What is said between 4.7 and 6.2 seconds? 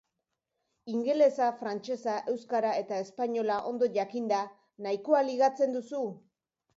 nahikoa ligatzen duzu?